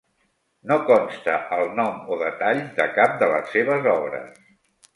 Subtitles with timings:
[0.71, 4.45] No consta el nom o detalls de cap de les seves obres.